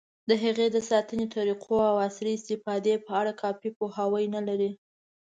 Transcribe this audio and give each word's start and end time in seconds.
د 0.29 0.31
هغې 0.43 0.67
د 0.71 0.77
ساتنې 0.89 1.25
طریقو، 1.35 1.75
او 1.89 1.95
عصري 2.07 2.31
استفادې 2.35 2.95
په 3.05 3.11
اړه 3.21 3.33
کافي 3.41 3.69
پوهاوی 3.77 4.25
نه 4.35 4.41
لري. 4.47 4.71